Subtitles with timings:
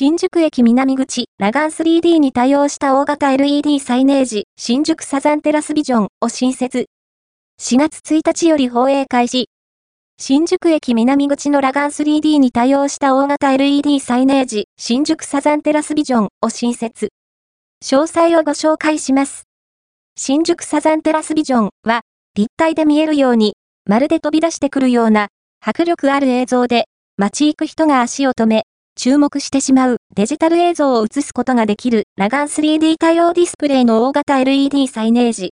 [0.00, 6.86] 新宿駅南口、ラガン 3D に対応した大型 LED サイネージ、新宿サザンテラスビジョンを新設。
[7.60, 9.48] 4月1日より放映開始。
[10.16, 17.08] 新宿駅南口のラガン 3D に対応した大型 LED サイネージ、新宿サザンテラスビジョンを新設。
[17.82, 19.48] 詳細をご紹介します。
[20.16, 22.02] 新宿サザンテラスビジョンは、
[22.36, 25.26] 立体で見えるように、まるで飛び出してくるような、
[25.60, 26.84] 迫力ある映像で、
[27.16, 28.62] 街行く人が足を止め、
[28.98, 35.46] 注目してしまうデジタル映像を映すことができる裸眼 3D 対応ディスプレイの大型 LED サイネージ。